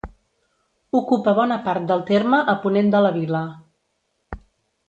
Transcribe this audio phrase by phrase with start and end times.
[0.99, 3.43] Ocupa bona part del terme a ponent de la vila.